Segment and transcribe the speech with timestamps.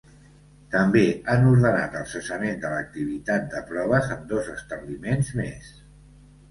[0.75, 1.03] També
[1.33, 5.71] han ordenat el cessament de l’activitat de proves en dos establiments més.